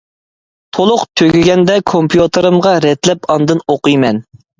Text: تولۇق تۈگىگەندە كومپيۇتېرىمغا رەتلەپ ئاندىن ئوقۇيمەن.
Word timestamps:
تولۇق 0.77 1.03
تۈگىگەندە 1.19 1.75
كومپيۇتېرىمغا 1.91 2.71
رەتلەپ 2.87 3.29
ئاندىن 3.35 3.63
ئوقۇيمەن. 3.75 4.21